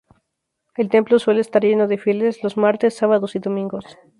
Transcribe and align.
El 0.75 0.89
templo 0.89 1.19
suele 1.19 1.41
estar 1.41 1.61
lleno 1.63 1.87
de 1.87 1.99
fieles 1.99 2.41
los 2.43 2.57
martes, 2.57 2.95
sábados 2.95 3.35
y 3.35 3.39
domingos. 3.39 3.85